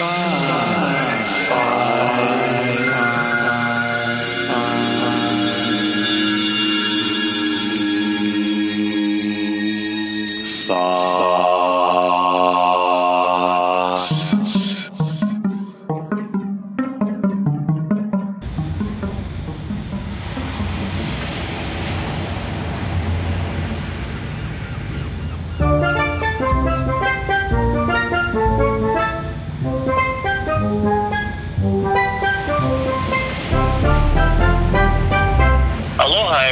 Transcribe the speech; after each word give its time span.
Aloha, 0.00 0.51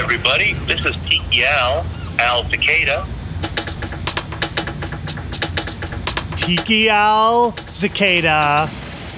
everybody. 0.01 0.55
This 0.67 0.81
is 0.85 0.97
Tiki 1.09 1.45
Al, 1.45 1.85
Al 2.19 2.43
Takeda. 2.45 3.05
Tiki 6.37 6.89
Al 6.89 7.53
Takeda, 7.53 8.67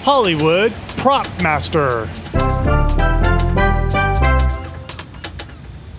Hollywood 0.03 0.73
prop 0.99 1.27
master. 1.43 2.09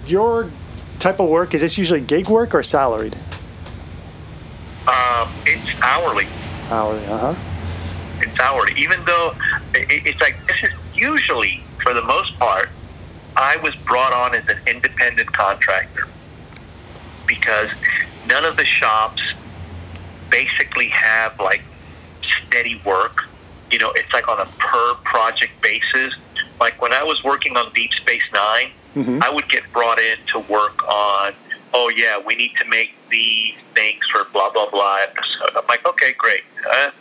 Your 0.05 0.49
type 0.99 1.19
of 1.21 1.29
work 1.29 1.53
is 1.53 1.61
this 1.61 1.77
usually 1.77 2.02
gig 2.02 2.27
work 2.29 2.53
or 2.53 2.61
salaried? 2.61 3.15
Um, 4.88 5.29
it's 5.45 5.81
hourly. 5.81 6.27
Hourly, 6.69 7.05
uh 7.05 7.33
huh. 7.33 7.35
It's 8.19 8.38
hourly. 8.39 8.73
Even 8.75 9.03
though 9.05 9.33
i- 9.75 9.80
i- 9.80 10.02
it's 10.05 10.19
like 10.19 10.36
this 10.47 10.61
is 10.63 10.69
usually, 10.93 11.63
for 11.81 11.93
the 11.93 12.02
most 12.03 12.38
part, 12.38 12.69
I 13.44 13.58
was 13.58 13.75
brought 13.75 14.13
on 14.13 14.36
as 14.36 14.47
an 14.47 14.59
independent 14.67 15.31
contractor 15.33 16.08
because 17.27 17.69
none 18.27 18.45
of 18.45 18.58
the 18.58 18.66
shops 18.66 19.22
basically 20.30 20.88
have 20.89 21.39
like 21.39 21.64
steady 22.21 22.81
work. 22.86 23.25
You 23.71 23.80
know, 23.80 23.91
it's 23.95 24.11
like 24.14 24.27
on 24.27 24.39
a 24.39 24.45
per 24.58 24.95
project 25.03 25.61
basis. 25.61 26.16
Like 26.59 26.81
when 26.81 26.94
I 26.94 27.03
was 27.03 27.23
working 27.23 27.58
on 27.58 27.71
Deep 27.73 27.91
Space 27.94 28.23
9 28.33 28.71
I 29.23 29.30
would 29.33 29.49
get 29.49 29.64
brought 29.71 29.99
in 29.99 30.17
to 30.27 30.39
work 30.39 30.88
on. 30.88 31.33
Oh 31.73 31.91
yeah, 31.95 32.21
we 32.23 32.36
need 32.36 32.53
to 32.61 32.69
make 32.69 32.94
these 33.09 33.55
things 33.73 34.05
for 34.05 34.25
blah 34.31 34.52
blah 34.52 34.69
blah 34.69 34.99
episode. 35.02 35.49
I'm 35.55 35.66
like, 35.67 35.86
okay, 35.86 36.14
great. 36.17 36.44
Uh, 36.71 36.91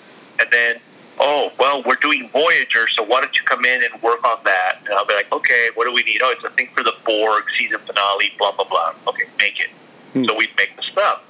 and 0.40 0.48
then, 0.50 0.76
oh 1.20 1.52
well, 1.58 1.82
we're 1.84 1.96
doing 1.96 2.28
Voyager, 2.32 2.86
so 2.88 3.02
why 3.02 3.20
don't 3.20 3.36
you 3.38 3.44
come 3.44 3.64
in 3.64 3.82
and 3.84 4.02
work 4.02 4.24
on 4.24 4.38
that? 4.44 4.78
And 4.84 4.94
I'll 4.94 5.06
be 5.06 5.14
like, 5.14 5.30
okay, 5.32 5.68
what 5.74 5.84
do 5.86 5.92
we 5.92 6.02
need? 6.04 6.20
Oh, 6.22 6.30
it's 6.30 6.44
a 6.44 6.50
thing 6.50 6.68
for 6.74 6.82
the 6.82 6.94
Borg 7.04 7.44
season 7.58 7.78
finale. 7.80 8.32
Blah 8.38 8.52
blah 8.52 8.64
blah. 8.64 8.92
Okay, 9.08 9.24
make 9.38 9.60
it. 9.60 9.70
Hmm. 10.12 10.24
So 10.24 10.36
we'd 10.36 10.50
make 10.56 10.74
the 10.76 10.82
stuff, 10.82 11.22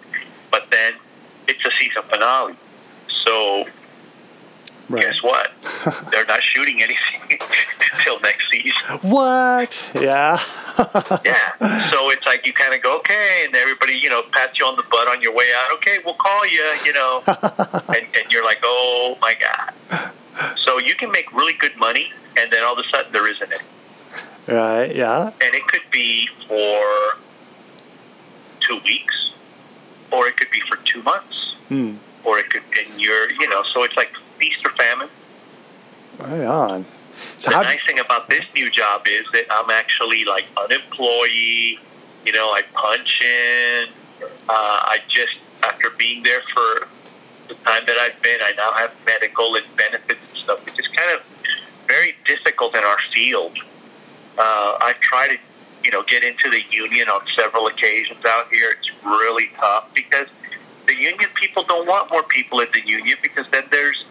but 0.50 0.70
then 0.70 0.94
it's 1.48 1.64
a 1.64 1.70
season 1.72 2.02
finale. 2.04 2.54
So 3.24 3.64
Right. 4.88 5.04
guess 5.04 5.22
what? 5.22 5.50
They're 6.10 6.26
not 6.26 6.42
shooting 6.42 6.82
anything 6.82 7.20
until 7.92 8.20
next 8.20 8.50
season. 8.50 8.72
What? 9.02 9.92
Yeah. 10.00 10.38
Yeah. 11.24 11.36
So 11.90 12.08
it's 12.10 12.24
like 12.24 12.46
you 12.46 12.54
kind 12.54 12.74
of 12.74 12.82
go, 12.82 12.96
okay, 13.00 13.42
and 13.44 13.54
everybody, 13.54 13.92
you 13.92 14.08
know, 14.08 14.22
pats 14.32 14.58
you 14.58 14.64
on 14.64 14.74
the 14.76 14.82
butt 14.90 15.06
on 15.06 15.20
your 15.20 15.34
way 15.34 15.44
out. 15.54 15.70
Okay, 15.74 15.98
we'll 16.02 16.14
call 16.14 16.46
you, 16.46 16.62
you 16.86 16.94
know, 16.94 17.22
and, 17.28 18.06
and 18.16 18.32
you're 18.32 18.42
like, 18.44 18.58
oh 18.64 19.18
my 19.20 19.34
god. 19.38 20.10
So 20.64 20.78
you 20.78 20.94
can 20.94 21.12
make 21.12 21.30
really 21.34 21.52
good 21.58 21.76
money, 21.76 22.10
and 22.38 22.50
then 22.50 22.64
all 22.64 22.72
of 22.72 22.78
a 22.78 22.88
sudden 22.88 23.12
there 23.12 23.28
isn't 23.30 23.52
any, 23.52 24.56
Right. 24.58 24.94
Yeah. 24.96 25.26
and 25.26 25.54
it 25.54 25.66
could 25.68 25.82
be 25.90 26.26
for 26.48 27.18
two 28.60 28.78
weeks, 28.84 29.32
or 30.10 30.26
it 30.26 30.38
could 30.38 30.50
be 30.50 30.60
for 30.60 30.76
two 30.84 31.02
months, 31.02 31.54
Hmm. 31.68 31.96
or 32.24 32.38
it 32.38 32.48
could, 32.48 32.62
and 32.78 32.98
you're, 33.00 33.30
you 33.30 33.48
know, 33.50 33.62
so 33.74 33.84
it's 33.84 33.96
like 33.96 34.12
feast 34.38 34.64
or 34.64 34.70
famine. 34.70 35.08
Right 36.18 36.46
on. 36.46 36.86
So 37.42 37.50
the 37.50 37.56
how? 37.56 37.62
nice 37.62 37.84
thing 37.84 37.98
about 37.98 38.28
this 38.28 38.44
new 38.54 38.70
job 38.70 39.02
is 39.08 39.26
that 39.32 39.46
I'm 39.50 39.68
actually 39.68 40.24
like 40.24 40.46
unemployee. 40.54 41.80
You 42.24 42.32
know, 42.32 42.52
I 42.54 42.62
punch 42.72 43.20
in. 43.20 43.88
Uh, 44.22 44.28
I 44.48 44.98
just 45.08 45.34
after 45.64 45.90
being 45.98 46.22
there 46.22 46.40
for 46.54 46.86
the 47.48 47.54
time 47.54 47.82
that 47.84 47.98
I've 48.00 48.22
been, 48.22 48.38
I 48.40 48.52
now 48.56 48.70
have 48.74 48.92
medical 49.04 49.56
and 49.56 49.64
benefits 49.76 50.20
and 50.28 50.38
stuff, 50.38 50.64
which 50.64 50.78
is 50.78 50.86
kind 50.86 51.18
of 51.18 51.26
very 51.88 52.14
difficult 52.26 52.76
in 52.76 52.84
our 52.84 52.98
field. 53.12 53.58
Uh, 54.38 54.78
I've 54.80 55.00
tried 55.00 55.30
to, 55.30 55.38
you 55.82 55.90
know, 55.90 56.04
get 56.04 56.22
into 56.22 56.48
the 56.48 56.62
union 56.70 57.08
on 57.08 57.22
several 57.34 57.66
occasions 57.66 58.24
out 58.24 58.52
here. 58.52 58.70
It's 58.78 59.04
really 59.04 59.50
tough 59.58 59.92
because 59.94 60.28
the 60.86 60.94
union 60.94 61.28
people 61.34 61.64
don't 61.64 61.88
want 61.88 62.08
more 62.08 62.22
people 62.22 62.60
in 62.60 62.68
the 62.72 62.86
union 62.86 63.16
because 63.20 63.50
then 63.50 63.64
there's 63.72 64.04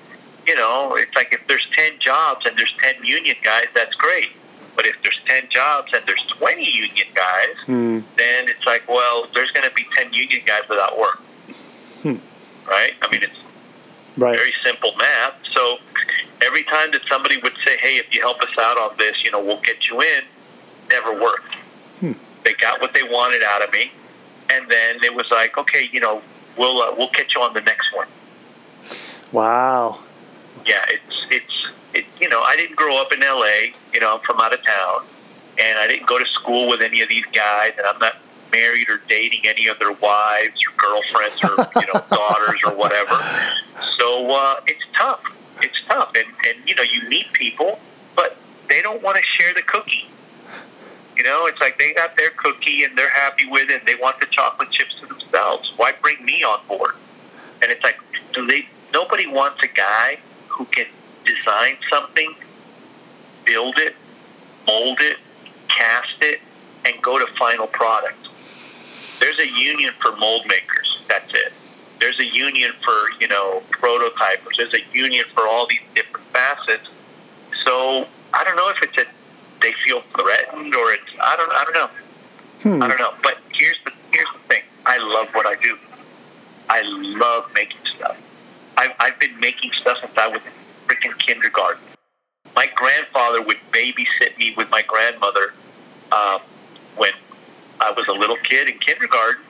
you 0.47 0.55
know, 0.55 0.95
it's 0.97 1.15
like 1.15 1.31
if 1.33 1.45
there's 1.47 1.67
10 1.73 1.99
jobs 1.99 2.45
and 2.45 2.55
there's 2.57 2.73
10 2.81 3.03
union 3.03 3.35
guys, 3.43 3.65
that's 3.75 3.93
great. 3.95 4.35
But 4.75 4.85
if 4.85 5.01
there's 5.03 5.19
10 5.25 5.49
jobs 5.49 5.91
and 5.93 6.03
there's 6.07 6.25
20 6.27 6.63
union 6.63 7.07
guys, 7.13 7.55
Hmm. 7.65 7.99
then 8.17 8.49
it's 8.49 8.65
like, 8.65 8.87
well, 8.87 9.27
there's 9.33 9.51
going 9.51 9.67
to 9.67 9.73
be 9.75 9.85
10 9.95 10.13
union 10.13 10.41
guys 10.45 10.61
without 10.69 10.97
work. 10.97 11.19
Hmm. 12.03 12.15
Right? 12.67 12.93
I 13.01 13.11
mean, 13.11 13.23
it's 13.23 13.37
Right. 14.17 14.35
very 14.35 14.53
simple 14.63 14.93
math. 14.97 15.35
So 15.53 15.77
every 16.41 16.63
time 16.63 16.91
that 16.91 17.01
somebody 17.07 17.37
would 17.37 17.55
say, 17.65 17.77
hey, 17.77 17.95
if 17.97 18.13
you 18.13 18.21
help 18.21 18.41
us 18.41 18.49
out 18.59 18.77
on 18.77 18.97
this, 18.97 19.23
you 19.23 19.31
know, 19.31 19.39
we'll 19.43 19.61
get 19.61 19.87
you 19.89 20.01
in, 20.01 20.23
never 20.89 21.13
worked. 21.13 21.55
Hmm. 21.99 22.13
They 22.43 22.53
got 22.53 22.81
what 22.81 22.93
they 22.93 23.03
wanted 23.03 23.43
out 23.43 23.61
of 23.63 23.71
me. 23.71 23.91
And 24.49 24.67
then 24.69 24.97
it 25.03 25.13
was 25.15 25.29
like, 25.31 25.57
okay, 25.57 25.87
you 25.93 25.99
know, 25.99 26.21
we'll, 26.57 26.81
uh, 26.81 26.93
we'll 26.97 27.07
catch 27.09 27.35
you 27.35 27.41
on 27.41 27.53
the 27.53 27.61
next 27.61 27.93
one. 27.95 28.07
Wow. 29.31 29.99
Yeah, 30.65 30.85
it's 30.89 31.25
it's 31.29 31.67
it. 31.93 32.05
You 32.19 32.29
know, 32.29 32.41
I 32.41 32.55
didn't 32.55 32.75
grow 32.75 32.99
up 33.01 33.11
in 33.13 33.23
L.A. 33.23 33.73
You 33.93 33.99
know, 33.99 34.15
I'm 34.15 34.21
from 34.21 34.39
out 34.39 34.53
of 34.53 34.63
town, 34.65 35.03
and 35.59 35.79
I 35.79 35.87
didn't 35.87 36.07
go 36.07 36.19
to 36.19 36.25
school 36.25 36.69
with 36.69 36.81
any 36.81 37.01
of 37.01 37.09
these 37.09 37.25
guys, 37.25 37.73
and 37.77 37.85
I'm 37.85 37.99
not 37.99 38.17
married 38.51 38.89
or 38.89 39.01
dating 39.07 39.41
any 39.45 39.67
of 39.67 39.79
their 39.79 39.93
wives 39.93 40.59
or 40.67 40.75
girlfriends 40.77 41.41
or 41.43 41.55
you 41.79 41.87
know 41.93 42.01
daughters 42.09 42.61
or 42.65 42.75
whatever. 42.75 43.15
So 43.97 44.29
uh, 44.31 44.55
it's 44.67 44.83
tough. 44.93 45.23
It's 45.61 45.81
tough, 45.87 46.13
and 46.15 46.27
and 46.47 46.67
you 46.67 46.75
know 46.75 46.83
you 46.83 47.07
meet 47.09 47.31
people, 47.33 47.79
but 48.15 48.37
they 48.69 48.81
don't 48.81 49.01
want 49.01 49.17
to 49.17 49.23
share 49.23 49.53
the 49.53 49.61
cookie. 49.63 50.07
You 51.17 51.23
know, 51.23 51.45
it's 51.45 51.59
like 51.59 51.77
they 51.77 51.93
got 51.93 52.17
their 52.17 52.31
cookie 52.31 52.83
and 52.83 52.97
they're 52.97 53.09
happy 53.11 53.47
with 53.47 53.69
it. 53.69 53.81
and 53.81 53.87
They 53.87 53.93
want 54.01 54.19
the 54.19 54.25
chocolate 54.27 54.71
chips 54.71 54.99
to 55.01 55.05
themselves. 55.05 55.71
Why 55.77 55.91
bring 56.01 56.23
me 56.25 56.43
on 56.43 56.65
board? 56.67 56.95
And 57.61 57.71
it's 57.71 57.83
like, 57.83 57.99
do 58.33 58.47
they? 58.47 58.67
Nobody 58.91 59.27
wants 59.27 59.61
a 59.61 59.67
guy 59.67 60.19
who 60.51 60.65
can 60.65 60.85
design 61.25 61.75
something, 61.89 62.35
build 63.45 63.77
it, 63.77 63.95
mold 64.67 64.97
it, 65.01 65.17
cast 65.67 66.15
it, 66.21 66.41
and 66.85 67.01
go 67.01 67.19
to 67.19 67.25
final 67.33 67.67
product. 67.67 68.27
There's 69.19 69.39
a 69.39 69.47
union 69.47 69.93
for 69.99 70.15
mold 70.17 70.45
makers. 70.47 71.03
That's 71.07 71.31
it. 71.33 71.53
There's 71.99 72.19
a 72.19 72.25
union 72.25 72.71
for 72.83 72.93
you 73.19 73.27
know 73.27 73.61
prototypers. 73.71 74.57
There's 74.57 74.73
a 74.73 74.83
union 74.91 75.25
for 75.35 75.47
all 75.47 75.67
these 75.67 75.81
different 75.93 76.25
facets. 76.27 76.89
So 77.63 78.07
I 78.33 78.43
don't 78.43 78.55
know 78.55 78.69
if 78.69 78.81
it's 78.81 78.97
a 78.97 79.05
they 79.61 79.71
feel 79.85 80.01
threatened 80.01 80.73
or 80.75 80.91
it's 80.91 81.03
I 81.21 81.35
don't 81.37 81.51
I 81.51 81.63
don't 81.63 81.73
know. 81.73 81.89
Hmm. 82.63 82.83
I 82.83 82.87
don't 82.87 82.99
know. 82.99 83.13
But 83.21 83.37
here's 83.53 83.79
the 83.85 83.91
here's 84.11 84.27
the 84.33 84.39
thing. 84.47 84.63
I 84.85 84.97
love 84.97 85.29
what 85.33 85.45
I 85.45 85.55
do. 85.61 85.77
I 86.69 86.81
love 86.81 87.51
making 87.53 87.77
stuff. 87.95 88.17
I've, 88.81 88.95
I've 88.99 89.19
been 89.19 89.39
making 89.39 89.71
stuff 89.73 89.99
since 89.99 90.17
I 90.17 90.27
was 90.27 90.41
in 90.41 90.51
freaking 90.87 91.15
kindergarten. 91.19 91.81
My 92.55 92.67
grandfather 92.75 93.39
would 93.41 93.57
babysit 93.71 94.37
me 94.39 94.55
with 94.57 94.71
my 94.71 94.81
grandmother 94.81 95.53
uh, 96.11 96.39
when 96.97 97.11
I 97.79 97.91
was 97.91 98.07
a 98.07 98.11
little 98.11 98.37
kid 98.37 98.67
in 98.67 98.79
kindergarten, 98.79 99.43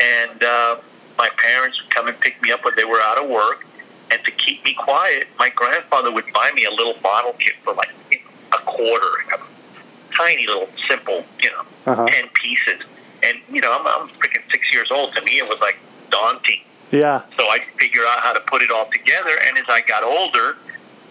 and 0.00 0.42
uh, 0.42 0.76
my 1.18 1.28
parents 1.36 1.82
would 1.82 1.90
come 1.94 2.08
and 2.08 2.18
pick 2.20 2.40
me 2.42 2.50
up 2.50 2.64
when 2.64 2.74
they 2.76 2.84
were 2.84 3.00
out 3.02 3.22
of 3.22 3.28
work. 3.28 3.66
And 4.10 4.24
to 4.24 4.30
keep 4.30 4.64
me 4.64 4.74
quiet, 4.74 5.28
my 5.38 5.50
grandfather 5.50 6.10
would 6.10 6.24
buy 6.32 6.50
me 6.54 6.64
a 6.64 6.70
little 6.70 6.94
bottle 7.02 7.34
kit 7.38 7.54
for 7.62 7.74
like 7.74 7.90
you 8.10 8.18
know, 8.18 8.58
a 8.58 8.60
quarter, 8.62 9.10
a 9.34 10.14
tiny 10.16 10.46
little 10.46 10.68
simple, 10.88 11.24
you 11.40 11.50
know, 11.50 11.62
Uh-huh. 11.86 12.06
ten 12.08 12.28
pieces. 12.30 12.80
And 13.22 13.38
you 13.50 13.60
know, 13.60 13.72
I'm, 13.78 13.86
I'm 13.86 14.08
freaking 14.08 14.50
six 14.50 14.72
years 14.72 14.90
old. 14.90 15.14
To 15.14 15.22
me, 15.24 15.32
it 15.32 15.48
was 15.48 15.60
like 15.60 15.78
daunting. 16.10 16.60
Yeah. 16.92 17.22
So 17.38 17.44
I 17.44 17.58
figure 17.78 18.02
out 18.02 18.20
how 18.20 18.32
to 18.34 18.40
put 18.40 18.62
it 18.62 18.70
all 18.70 18.86
together. 18.86 19.30
And 19.46 19.58
as 19.58 19.64
I 19.68 19.80
got 19.80 20.04
older, 20.04 20.56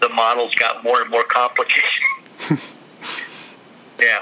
the 0.00 0.08
models 0.08 0.54
got 0.54 0.82
more 0.84 1.00
and 1.02 1.10
more 1.10 1.24
complicated. 1.24 1.84
yeah. 4.00 4.20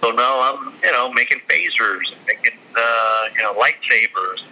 So 0.00 0.10
now 0.10 0.54
I'm, 0.54 0.72
you 0.82 0.92
know, 0.92 1.12
making 1.12 1.40
phasers 1.48 2.12
and 2.12 2.26
making, 2.26 2.58
uh, 2.76 3.26
you 3.36 3.42
know, 3.42 3.54
lightsabers 3.54 4.42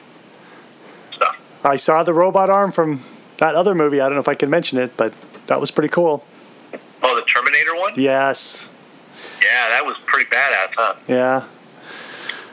stuff. 1.12 1.38
I 1.64 1.76
saw 1.76 2.02
the 2.02 2.14
robot 2.14 2.50
arm 2.50 2.72
from 2.72 3.02
That 3.38 3.54
other 3.54 3.74
movie, 3.74 4.00
I 4.00 4.06
don't 4.06 4.14
know 4.14 4.20
if 4.20 4.28
I 4.28 4.34
can 4.34 4.50
mention 4.50 4.78
it, 4.78 4.96
but 4.96 5.12
that 5.46 5.60
was 5.60 5.70
pretty 5.70 5.88
cool. 5.88 6.24
Oh, 7.02 7.16
the 7.16 7.22
Terminator 7.22 7.74
one? 7.76 7.92
Yes. 7.96 8.68
Yeah, 9.42 9.68
that 9.70 9.82
was 9.84 9.96
pretty 10.06 10.30
badass, 10.30 10.72
huh? 10.76 10.94
Yeah. 11.08 11.44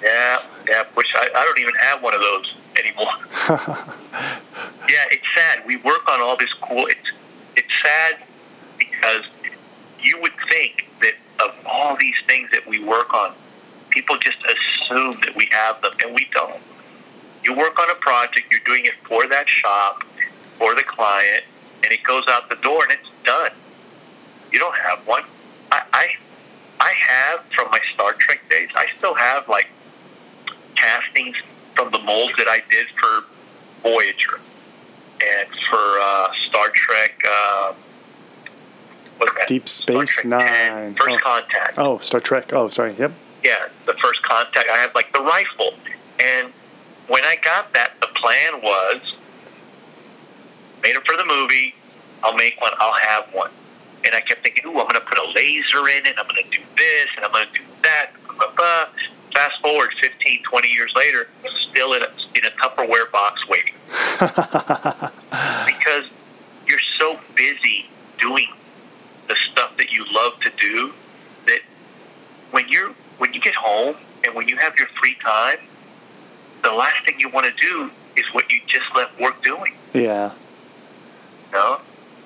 Yeah, 0.04 0.42
yeah. 0.68 0.84
Which 0.96 1.14
I, 1.16 1.30
I 1.36 1.46
don't 1.46 1.60
even 1.60 1.76
have 1.76 2.02
one 2.02 2.14
of 2.16 2.22
those 2.22 2.56
anymore. 2.80 3.14
yeah, 4.90 5.06
it's 5.12 5.28
sad. 5.36 5.66
We 5.66 5.78
work 5.78 6.10
on 6.10 6.22
all 6.22 6.38
this 6.38 6.54
cool. 6.54 6.86
It's 6.88 7.12
it's 7.56 7.82
sad 7.82 8.24
because 8.78 9.26
you 10.02 10.20
would 10.22 10.34
think 10.50 10.90
that 11.02 11.14
of 11.44 11.56
all 11.66 11.96
these 11.98 12.20
things 12.28 12.50
that 12.52 12.66
we 12.68 12.84
work 12.84 13.14
on, 13.14 13.34
people 13.90 14.18
just 14.18 14.38
assume 14.44 15.12
that 15.22 15.36
we 15.36 15.48
have 15.52 15.82
them, 15.82 15.92
and 16.04 16.16
we 16.16 16.28
don't. 16.32 16.62
You 17.44 17.56
work 17.56 17.80
on 17.80 17.90
a 17.90 17.96
project, 17.96 18.48
you're 18.52 18.60
doing 18.66 18.86
it 18.86 18.96
for 19.04 19.28
that 19.28 19.48
shop, 19.48 20.04
for 20.58 20.76
the 20.76 20.84
client, 20.84 21.46
and 21.84 21.92
it 21.92 22.04
goes 22.04 22.24
out 22.28 22.50
the 22.50 22.58
door 22.58 22.84
and 22.84 22.92
it's 22.92 23.10
done. 23.24 23.52
You 24.52 24.60
don't 24.60 24.76
have 24.76 25.08
one. 25.08 25.24
I, 25.72 25.82
I, 25.94 26.08
I 26.80 26.92
have 26.92 27.42
from 27.46 27.70
my 27.72 27.80
Star 27.94 28.14
Trek 28.14 28.42
days. 28.50 28.70
I 28.76 28.88
still 28.98 29.14
have 29.14 29.48
like 29.48 29.70
castings 30.76 31.38
from 31.80 31.92
the 31.92 32.00
molds 32.00 32.34
that 32.38 32.48
I 32.50 32.62
did 32.70 32.88
for 32.90 33.24
Voyager 33.84 34.40
and 35.26 35.48
for 35.70 35.78
uh, 36.02 36.28
Star 36.50 36.68
Trek. 36.74 37.24
Uh, 37.26 37.74
what 39.18 39.30
is 39.30 39.36
that? 39.38 39.48
Deep 39.48 39.70
Space 39.70 40.22
Trek 40.22 40.24
10, 40.24 40.30
Nine. 40.30 40.96
First 40.96 41.10
Oh. 41.10 41.18
Contact. 41.24 41.74
Oh, 41.78 41.98
Star 42.00 42.20
Trek. 42.20 42.52
Oh, 42.52 42.68
sorry. 42.68 42.94
Yep. 43.00 43.14
Yeah, 43.46 43.68
the 43.86 43.94
first 43.94 44.22
contact. 44.24 44.68
I 44.70 44.76
had 44.78 44.94
like 44.94 45.14
the 45.14 45.22
rifle, 45.22 45.74
and 46.20 46.50
when 47.08 47.24
I 47.24 47.38
got 47.42 47.72
that, 47.74 47.94
the 48.02 48.08
plan 48.08 48.62
was 48.62 49.16
made 50.84 50.96
it 50.98 51.06
for 51.08 51.16
the 51.16 51.26
movie. 51.26 51.74
I'll 52.24 52.36
make 52.36 52.60
one. 52.60 52.72
I'll 52.80 52.94
have 52.94 53.34
one. 53.34 53.52
And 54.04 54.14
I 54.14 54.20
kept 54.20 54.44
thinking, 54.44 54.66
ooh, 54.66 54.80
I'm 54.80 54.88
going 54.88 54.96
to 54.96 55.00
put 55.02 55.18
a 55.18 55.32
laser 55.34 55.88
in 55.88 56.06
it. 56.06 56.16
I'm 56.20 56.28
going 56.28 56.44
to 56.44 56.50
do 56.50 56.62
this, 56.78 57.08
and 57.16 57.24
I'm 57.26 57.32
going 57.32 57.48
to 57.48 57.54
do 57.54 57.64
that. 57.84 58.12
Blah, 58.28 58.36
blah, 58.36 58.52
blah. 58.58 58.86
Fast 59.34 59.62
forward 59.62 59.92
15, 60.02 60.44
20 60.44 60.68
years 60.68 60.92
later, 60.98 61.28
still 61.70 61.94
in 61.94 62.02
a, 62.04 62.08
in 62.36 62.46
a 62.46 62.50
Tupperware 62.62 63.12
box 63.12 63.48
waiting. 63.48 63.74
because 64.20 66.06
you're 66.68 66.80
so 67.00 67.20
busy 67.36 67.88
doing 68.20 68.48
the 69.28 69.36
stuff 69.36 69.76
that 69.78 69.92
you 69.92 70.06
love 70.14 70.40
to 70.42 70.52
do 70.60 70.94
that 71.46 71.60
when 72.52 72.68
you're 72.68 72.92
when 73.18 73.34
you 73.34 73.40
get 73.40 73.56
home 73.56 73.96
and 74.26 74.36
when 74.36 74.48
you 74.48 74.58
have 74.58 74.78
your 74.78 74.88
free 75.00 75.16
time, 75.24 75.58
the 76.64 76.72
last 76.72 77.06
thing 77.06 77.16
you 77.20 77.30
want 77.30 77.46
to 77.46 77.54
do 77.54 77.90
is 78.16 78.26
what 78.34 78.52
you 78.52 78.60
just 78.68 78.94
left 78.96 79.20
work 79.20 79.42
doing. 79.44 79.74
Yeah. 79.94 80.32
You 81.52 81.58
know? 81.58 81.82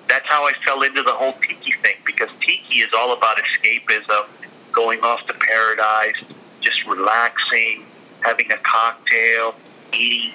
That's 0.07 0.27
how 0.27 0.45
I 0.45 0.53
fell 0.65 0.81
into 0.83 1.01
the 1.01 1.11
whole 1.11 1.33
tiki 1.33 1.71
thing 1.71 1.95
because 2.05 2.29
tiki 2.39 2.79
is 2.79 2.91
all 2.95 3.13
about 3.13 3.37
escapism, 3.37 4.27
going 4.71 4.99
off 5.01 5.25
to 5.27 5.33
paradise, 5.33 6.21
just 6.61 6.85
relaxing, 6.85 7.85
having 8.23 8.51
a 8.51 8.57
cocktail, 8.57 9.55
eating 9.93 10.33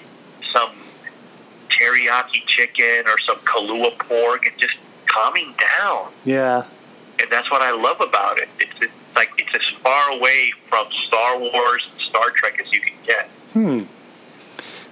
some 0.52 0.70
teriyaki 1.68 2.44
chicken 2.46 3.04
or 3.06 3.18
some 3.18 3.36
Kahlua 3.38 3.98
pork, 3.98 4.46
and 4.46 4.56
just 4.58 4.74
calming 5.06 5.54
down. 5.78 6.08
Yeah. 6.24 6.64
And 7.20 7.30
that's 7.30 7.50
what 7.50 7.62
I 7.62 7.72
love 7.72 8.00
about 8.00 8.38
it. 8.38 8.48
It's, 8.60 8.80
it's 8.80 8.92
like 9.16 9.30
it's 9.38 9.54
as 9.54 9.66
far 9.82 10.10
away 10.12 10.52
from 10.68 10.86
Star 11.06 11.38
Wars 11.38 11.88
and 11.92 12.00
Star 12.00 12.30
Trek 12.30 12.60
as 12.60 12.72
you 12.72 12.80
can 12.80 12.94
get. 13.04 13.26
Hmm. 13.52 13.80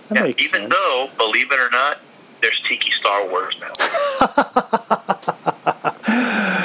That 0.08 0.16
Yeah, 0.16 0.22
makes 0.22 0.44
even 0.44 0.62
sense. 0.62 0.74
though, 0.74 1.08
believe 1.18 1.50
it 1.52 1.60
or 1.60 1.70
not, 1.70 2.00
there's 2.42 2.60
Tiki 2.68 2.90
Star 2.92 3.28
Wars 3.28 3.56
now. 3.60 3.72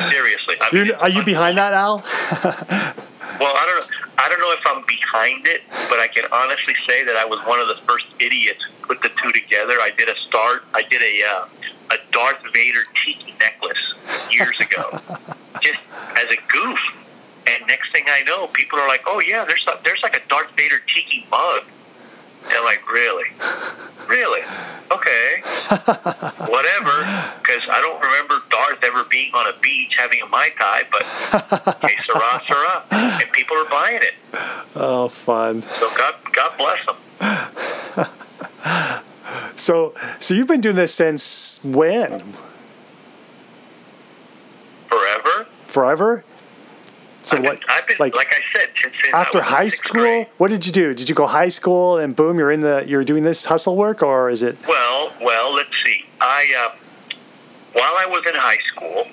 Seriously, 0.10 0.56
I 0.62 0.70
mean, 0.74 0.86
You're, 0.88 1.08
you 1.10 1.24
behind 1.24 1.58
that, 1.58 1.74
Al? 1.74 2.04
Well, 3.40 3.54
I 3.56 3.66
don't 3.66 3.80
know. 3.80 3.98
I 4.20 4.30
don't 4.30 4.40
know 4.40 4.52
if 4.54 4.62
I'm 4.68 4.84
behind 5.12 5.48
it, 5.48 5.62
but 5.90 6.00
I 6.00 6.08
can 6.08 6.26
honestly 6.32 6.74
say 6.88 7.04
that 7.04 7.16
I 7.16 7.26
was 7.26 7.40
one 7.46 7.60
of 7.60 7.68
the 7.68 7.76
first 7.88 8.06
idiots 8.20 8.64
who 8.64 8.88
put 8.88 9.02
the 9.02 9.10
two 9.22 9.32
together. 9.32 9.74
I 9.82 9.92
did 9.98 10.10
a 10.10 10.16
start. 10.16 10.64
I 10.74 10.84
did 10.84 11.02
a 11.02 11.24
uh, 11.28 11.96
a 11.96 11.98
Darth 12.12 12.42
Vader 12.54 12.84
tiki 12.96 13.34
necklace 13.40 13.94
years 14.32 14.60
ago, 14.60 14.90
just 15.62 15.80
as 16.16 16.28
a 16.32 16.40
goof. 16.48 16.80
And 17.48 17.68
next 17.68 17.92
thing 17.92 18.06
I 18.08 18.24
know, 18.24 18.48
people 18.48 18.80
are 18.80 18.88
like, 18.88 19.04
"Oh 19.08 19.20
yeah, 19.20 19.46
there's 19.46 19.66
a, 19.68 19.80
there's 19.84 20.02
like 20.04 20.16
a 20.16 20.28
Darth 20.30 20.52
Vader 20.56 20.80
tiki 20.88 21.28
mug." 21.30 21.64
And 22.46 22.54
I'm 22.54 22.64
like, 22.64 22.88
"Really? 22.90 23.30
Really? 24.08 24.42
Okay, 24.92 25.42
whatever." 26.48 26.96
Because 27.42 27.64
I 27.68 27.80
don't 27.82 28.00
remember 28.00 28.36
Darth 28.50 28.84
ever 28.84 29.04
being 29.06 29.34
on 29.34 29.52
a 29.54 29.58
beach 29.60 29.96
having 29.98 30.22
a 30.22 30.28
mai 30.28 30.50
tai, 30.58 30.84
but 30.92 31.04
okay, 31.84 31.96
Sarah, 32.06 32.42
Sarah, 32.48 32.84
and 32.91 32.91
people 33.52 33.66
are 33.66 33.70
buying 33.70 34.02
it. 34.02 34.16
Oh, 34.76 35.08
fun. 35.08 35.62
So 35.62 35.90
God, 35.98 36.16
God 36.34 36.58
bless 36.58 36.86
them. 36.86 36.96
So, 39.56 39.94
so 40.20 40.34
you've 40.34 40.48
been 40.48 40.62
doing 40.62 40.76
this 40.76 40.92
since 40.92 41.64
when? 41.64 42.20
Forever. 44.88 45.46
Forever? 45.60 46.24
So 47.22 47.38
I've 47.38 47.44
what? 47.44 47.60
been, 47.60 47.70
I've 47.70 47.88
been 47.88 47.98
like, 48.00 48.16
like, 48.16 48.34
I 48.34 48.40
said, 48.58 48.70
since 48.82 48.96
since 49.00 49.14
after 49.14 49.40
high 49.40 49.68
school, 49.68 50.02
grade. 50.02 50.28
what 50.38 50.50
did 50.50 50.66
you 50.66 50.72
do? 50.72 50.96
Did 50.96 51.10
you 51.10 51.16
go 51.16 51.28
high 51.28 51.50
school 51.50 52.00
and 52.00 52.16
boom, 52.16 52.40
you're 52.40 52.52
in 52.52 52.62
the 52.62 52.84
you're 52.88 53.04
doing 53.04 53.22
this 53.22 53.46
hustle 53.46 53.78
work, 53.78 54.02
or 54.02 54.32
is 54.32 54.42
it? 54.42 54.58
Well, 54.68 55.14
well, 55.22 55.54
let's 55.54 55.70
see. 55.84 56.06
I 56.20 56.52
uh, 56.58 56.76
while 57.74 57.94
I 57.98 58.08
was 58.08 58.26
in 58.26 58.34
high 58.34 58.58
school, 58.66 59.06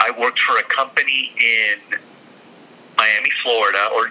I 0.00 0.10
worked 0.20 0.40
for 0.40 0.58
a 0.58 0.64
company 0.64 1.32
in 1.40 1.98
Miami, 2.96 3.30
Florida, 3.42 3.88
or 3.94 4.10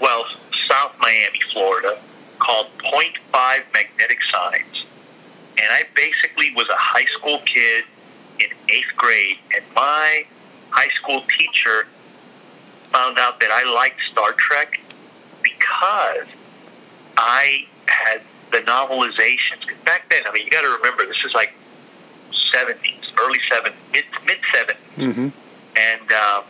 well, 0.00 0.24
South 0.68 0.94
Miami, 1.00 1.40
Florida, 1.52 1.98
called 2.38 2.66
Point 2.78 3.18
Five 3.32 3.64
Magnetic 3.72 4.18
Signs, 4.32 4.84
and 5.58 5.68
I 5.70 5.84
basically 5.94 6.52
was 6.54 6.68
a 6.68 6.76
high 6.76 7.06
school 7.06 7.38
kid 7.46 7.84
in 8.38 8.46
eighth 8.68 8.94
grade, 8.96 9.38
and 9.54 9.64
my 9.74 10.24
high 10.70 10.88
school 10.88 11.22
teacher 11.38 11.86
found 12.92 13.18
out 13.18 13.40
that 13.40 13.50
I 13.50 13.72
liked 13.74 14.00
Star 14.10 14.32
Trek 14.32 14.80
because 15.42 16.26
I 17.16 17.66
had 17.86 18.22
the 18.50 18.58
novelizations. 18.58 19.66
Back 19.84 20.08
then, 20.10 20.22
I 20.26 20.32
mean, 20.32 20.44
you 20.44 20.50
got 20.50 20.62
to 20.62 20.76
remember, 20.76 21.04
this 21.06 21.24
is 21.24 21.34
like 21.34 21.54
70s, 22.30 23.12
early 23.20 23.38
70s, 23.50 23.72
mid, 23.92 24.04
mid 24.26 24.38
70s. 24.54 24.76
Mm-hmm. 24.96 25.28
And 25.76 26.12
um, 26.12 26.44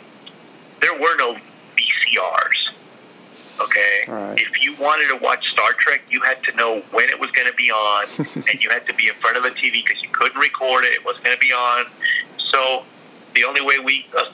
there 0.81 0.95
were 1.01 1.17
no 1.17 1.37
VCRs. 2.15 2.71
Okay? 3.61 4.01
Right. 4.09 4.39
If 4.39 4.63
you 4.63 4.75
wanted 4.77 5.09
to 5.17 5.23
watch 5.23 5.49
Star 5.49 5.73
Trek, 5.75 6.03
you 6.11 6.21
had 6.23 6.43
to 6.45 6.57
know 6.57 6.81
when 6.91 7.09
it 7.09 7.21
was 7.21 7.31
going 7.31 7.49
to 7.49 7.55
be 7.55 7.71
on, 7.71 8.07
and 8.19 8.63
you 8.63 8.71
had 8.71 8.87
to 8.87 8.95
be 8.95 9.09
in 9.09 9.15
front 9.15 9.37
of 9.37 9.45
a 9.45 9.51
TV 9.51 9.85
because 9.85 10.03
you 10.03 10.09
couldn't 10.09 10.41
record 10.41 10.85
it. 10.85 10.93
It 10.93 11.05
wasn't 11.05 11.25
going 11.25 11.37
to 11.37 11.41
be 11.41 11.53
on. 11.53 11.87
So 12.51 12.85
the 13.35 13.45
only 13.45 13.61
way 13.61 13.79
we, 13.79 14.07
uh, 14.17 14.25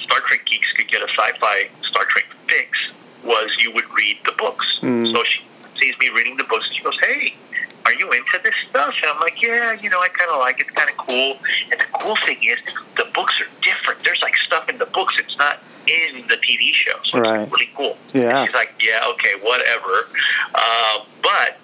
Star 0.00 0.20
Trek 0.20 0.44
geeks, 0.46 0.72
could 0.72 0.88
get 0.88 1.02
a 1.02 1.08
sci-fi 1.08 1.68
Star 1.82 2.04
Trek 2.06 2.24
fix 2.46 2.90
was 3.24 3.50
you 3.58 3.72
would 3.72 3.90
read 3.94 4.18
the 4.24 4.32
books. 4.38 4.78
Mm. 4.80 5.12
So 5.12 5.22
she 5.24 5.42
sees 5.78 5.98
me 5.98 6.08
reading 6.10 6.36
the 6.36 6.44
books, 6.44 6.66
and 6.66 6.76
she 6.76 6.82
goes, 6.82 6.98
"Hey, 7.00 7.34
are 7.86 7.92
you 7.94 8.10
into 8.10 8.40
this 8.42 8.54
stuff?" 8.68 8.94
And 9.02 9.10
I'm 9.10 9.20
like, 9.20 9.40
"Yeah, 9.42 9.72
you 9.72 9.90
know, 9.90 10.00
I 10.00 10.08
kind 10.08 10.30
of 10.30 10.40
like 10.40 10.60
it. 10.60 10.66
It's 10.68 10.70
kind 10.70 10.90
of 10.90 10.96
cool." 10.96 11.38
And 11.70 11.80
the 11.80 11.86
cool 11.92 12.16
thing 12.16 12.38
is, 12.42 12.58
the 12.96 13.06
books 13.14 13.40
are 13.40 13.48
different. 13.62 14.04
There's 14.04 14.20
like 14.22 14.36
stuff 14.36 14.68
in 14.68 14.78
the 14.78 14.86
books 14.86 15.14
that's 15.16 15.36
not 15.38 15.60
in 15.86 16.26
the 16.28 16.36
So 17.14 17.20
Right. 17.20 17.40
it's 17.42 17.52
really 17.52 17.70
cool. 17.76 17.96
Yeah. 18.12 18.40
And 18.40 18.48
she's 18.48 18.54
like, 18.54 18.74
"Yeah, 18.82 19.00
okay, 19.12 19.34
whatever." 19.40 20.08
Uh, 20.54 21.00
but 21.22 21.58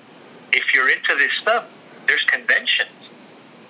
if 0.52 0.72
you're 0.74 0.88
into 0.88 1.14
this 1.16 1.32
stuff, 1.42 1.64
there's 2.06 2.24
conventions. 2.24 2.88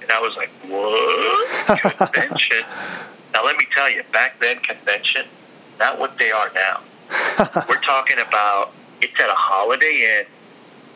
And 0.02 0.10
I 0.12 0.20
was 0.20 0.36
like, 0.36 0.50
what? 0.66 1.80
Convention? 2.12 2.64
now, 3.34 3.44
let 3.44 3.56
me 3.56 3.66
tell 3.74 3.90
you, 3.90 4.02
back 4.12 4.40
then, 4.40 4.56
convention, 4.58 5.26
not 5.78 5.98
what 5.98 6.18
they 6.18 6.30
are 6.30 6.50
now. 6.54 6.80
We're 7.68 7.80
talking 7.80 8.16
about 8.18 8.72
it's 9.00 9.18
at 9.20 9.28
a 9.28 9.34
Holiday 9.34 10.18
Inn. 10.20 10.26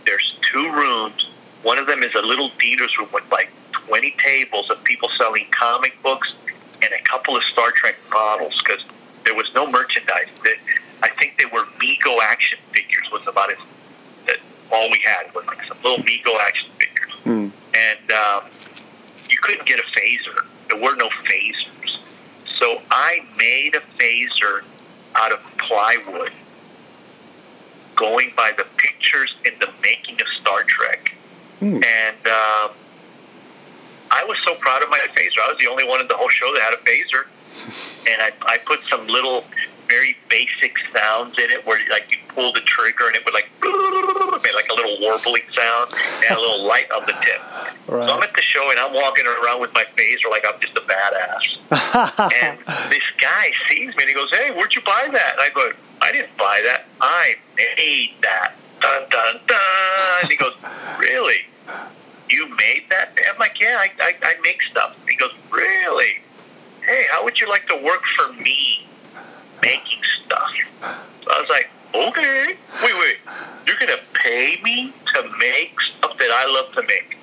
There's 0.06 0.36
two 0.50 0.70
rooms. 0.72 1.28
One 1.62 1.78
of 1.78 1.86
them 1.86 2.02
is 2.02 2.14
a 2.14 2.22
little 2.26 2.50
dealer's 2.58 2.96
room 2.98 3.08
with 3.12 3.24
like 3.32 3.50
20 3.72 4.14
tables 4.18 4.70
of 4.70 4.82
people 4.84 5.08
selling 5.18 5.46
comic 5.50 6.00
books 6.02 6.32
and 6.82 6.92
a 6.92 7.02
couple 7.04 7.36
of 7.36 7.42
Star 7.44 7.70
Trek 7.72 7.96
models 8.12 8.60
because 8.62 8.84
there 9.24 9.34
was 9.34 9.52
no 9.54 9.70
merchandise. 9.70 10.28
That 10.44 10.56
I 11.02 11.08
think 11.10 11.38
they 11.38 11.46
were 11.46 11.64
Mego 11.80 12.18
action 12.22 12.58
figures 12.72 13.08
was 13.12 13.26
about 13.26 13.50
it. 13.50 13.58
That 14.26 14.36
all 14.72 14.90
we 14.90 15.00
had 15.04 15.34
was 15.34 15.46
like 15.46 15.62
some 15.64 15.78
little 15.84 16.04
Mego 16.04 16.38
action 16.40 16.70
figures 16.78 17.12
Hmm. 17.24 17.48
and 17.74 18.12
um, 18.12 18.42
you 19.30 19.38
couldn't 19.40 19.66
get 19.66 19.78
a 19.80 19.82
phaser. 19.84 20.44
There 20.68 20.80
were 20.80 20.94
no 20.96 21.08
phasers. 21.08 21.98
So 22.58 22.82
I 22.90 23.20
made 23.38 23.74
a 23.74 23.80
phaser 23.98 24.62
out 25.14 25.32
of 25.32 25.40
plywood, 25.58 26.32
going 27.96 28.32
by 28.36 28.52
the 28.56 28.66
pictures 28.76 29.34
in 29.44 29.52
the 29.60 29.70
making 29.82 30.20
of 30.20 30.26
Star 30.40 30.64
Trek. 30.64 31.16
Hmm. 31.60 31.76
And 31.76 32.26
um, 32.26 32.70
I 34.10 34.24
was 34.28 34.36
so 34.44 34.54
proud 34.56 34.82
of 34.82 34.90
my 34.90 34.98
phaser. 35.16 35.38
I 35.44 35.48
was 35.48 35.58
the 35.58 35.68
only 35.70 35.86
one 35.88 36.00
in 36.00 36.08
the 36.08 36.16
whole 36.16 36.28
show 36.28 36.52
that 36.54 36.60
had 36.62 36.74
a 36.74 36.82
phaser, 36.84 37.26
and 38.06 38.22
I 38.22 38.32
I 38.46 38.58
put 38.58 38.80
some 38.90 39.06
little 39.06 39.44
very 39.88 40.16
basic 40.28 40.76
sounds 40.96 41.38
in 41.38 41.50
it 41.50 41.66
where 41.66 41.78
like 41.90 42.10
you 42.10 42.18
pull 42.28 42.52
the 42.52 42.60
trigger 42.60 43.06
and 43.06 43.16
it 43.16 43.24
would 43.24 43.34
like 43.34 43.50
made 44.42 44.54
like 44.54 44.68
a 44.70 44.74
little 44.74 44.96
warbling 45.00 45.42
sound 45.54 45.92
and 46.28 46.36
a 46.36 46.40
little 46.40 46.64
light 46.66 46.90
on 46.92 47.02
the 47.06 47.12
tip. 47.12 47.40
Right. 47.88 48.08
So 48.08 48.14
I'm 48.14 48.22
at 48.22 48.34
the 48.34 48.42
show 48.42 48.70
and 48.70 48.78
I'm 48.78 48.92
walking 48.92 49.24
around 49.26 49.60
with 49.60 49.72
my 49.74 49.84
phaser 49.96 50.30
like 50.30 50.44
I'm 50.46 50.60
just 50.60 50.76
a 50.76 50.80
badass. 50.80 51.44
and 52.44 52.58
this 52.90 53.04
guy 53.18 53.50
sees 53.68 53.94
me 53.96 54.02
and 54.04 54.08
he 54.08 54.14
goes, 54.14 54.30
"Hey, 54.30 54.50
where'd 54.50 54.74
you 54.74 54.82
buy 54.82 55.08
that?" 55.10 55.32
And 55.32 55.40
I 55.40 55.50
go, 55.54 55.70
"I 56.00 56.12
didn't 56.12 56.36
buy 56.36 56.60
that. 56.64 56.86
I 57.00 57.34
made 57.56 58.14
that." 58.22 58.54
Dun 58.80 59.02
dun 59.10 59.40
dun. 59.46 60.20
And 60.22 60.30
he 60.30 60.36
goes, 60.36 60.54
"Really? 60.98 61.46
You 62.28 62.48
made 62.56 62.84
that?" 62.90 63.16
I'm 63.30 63.38
like, 63.38 63.58
"Yeah, 63.60 63.78
I, 63.78 63.90
I, 64.00 64.14
I 64.22 64.34
make 64.42 64.60
stuff." 64.62 64.96
And 65.00 65.08
he 65.08 65.16
goes, 65.16 65.32
"Really? 65.50 66.20
Hey, 66.82 67.03
how 67.14 67.24
would 67.24 67.40
you 67.40 67.48
like 67.48 67.66
to 67.68 67.76
work 67.76 68.02
for 68.16 68.32
me 68.32 68.84
making 69.62 70.02
stuff?" 70.24 70.52
So 71.22 71.30
I 71.30 71.40
was 71.40 71.48
like, 71.48 71.70
"Okay. 71.94 72.56
Wait, 72.82 72.94
wait. 73.02 73.18
You're 73.66 73.76
gonna 73.76 74.02
pay 74.12 74.60
me 74.64 74.92
to 75.14 75.22
make 75.38 75.80
stuff 75.80 76.18
that 76.18 76.30
I 76.30 76.44
love 76.56 76.74
to 76.74 76.82
make?" 76.82 77.16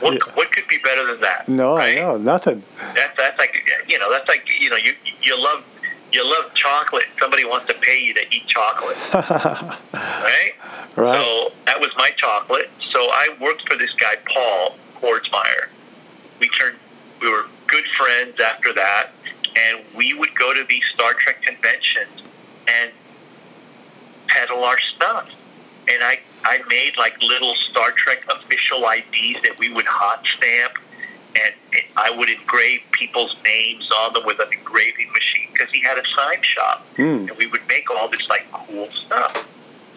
What, 0.00 0.14
Yeah. 0.14 0.34
what 0.34 0.52
could 0.52 0.68
be 0.68 0.78
better 0.78 1.06
than 1.06 1.20
that? 1.22 1.48
No, 1.48 1.76
right? 1.76 1.96
no, 1.96 2.16
nothing. 2.18 2.62
That's 2.94 3.16
that's 3.16 3.38
like 3.38 3.54
you 3.88 3.98
know 3.98 4.10
that's 4.10 4.28
like 4.28 4.44
you 4.60 4.68
know 4.68 4.76
you 4.76 4.92
you 5.22 5.42
love 5.42 5.64
you 6.12 6.22
love 6.24 6.52
chocolate. 6.54 7.06
Somebody 7.20 7.44
wants 7.44 7.66
to 7.68 7.74
pay 7.74 7.98
you 8.00 8.12
to 8.14 8.24
eat 8.30 8.46
chocolate, 8.46 8.98
right? 9.14 10.52
Right. 10.96 11.14
So 11.16 11.52
that 11.64 11.80
was 11.80 11.90
my 11.96 12.10
chocolate. 12.16 12.70
So 12.92 13.00
I 13.00 13.34
worked 13.40 13.66
for 13.66 13.76
this 13.76 13.94
guy 13.94 14.16
Paul 14.26 14.76
Kordsmeyer. 15.00 15.68
We 16.40 16.48
turned 16.48 16.76
we 17.20 17.30
were 17.30 17.46
good 17.66 17.84
friends 17.96 18.36
after 18.64 18.74
that, 18.80 19.10
and 19.56 19.84
we 19.96 20.14
would 20.14 20.34
go 20.34 20.54
to 20.54 20.64
these 20.68 20.84
Star 20.92 21.12
Trek 21.14 21.42
conventions 21.42 22.22
and 22.68 22.90
peddle 24.28 24.64
our 24.64 24.78
stuff. 24.78 25.28
And 25.88 26.02
I 26.02 26.16
I 26.44 26.58
made 26.68 26.96
like 26.98 27.20
little 27.22 27.54
Star 27.54 27.90
Trek 27.92 28.24
official 28.30 28.78
IDs 28.78 29.42
that 29.42 29.56
we 29.58 29.72
would 29.72 29.86
hot 29.86 30.26
stamp 30.26 30.78
and 31.36 31.54
I 31.96 32.16
would 32.16 32.28
engrave 32.30 32.80
people's 32.92 33.34
names 33.44 33.88
on 34.02 34.12
them 34.12 34.22
with 34.24 34.38
an 34.38 34.52
engraving 34.52 35.10
machine 35.12 35.48
because 35.52 35.68
he 35.70 35.82
had 35.82 35.98
a 35.98 36.02
sign 36.16 36.40
shop, 36.42 36.86
Hmm. 36.96 37.26
and 37.28 37.32
we 37.32 37.46
would 37.48 37.66
make 37.68 37.90
all 37.90 38.08
this 38.08 38.28
like 38.28 38.46
cool 38.52 38.86
stuff. 38.86 39.48